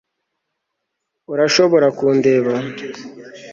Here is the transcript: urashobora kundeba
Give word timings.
urashobora 1.33 1.87
kundeba 1.99 2.53